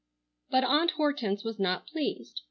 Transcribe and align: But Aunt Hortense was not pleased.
But 0.49 0.63
Aunt 0.63 0.89
Hortense 0.97 1.43
was 1.43 1.59
not 1.59 1.85
pleased. 1.85 2.39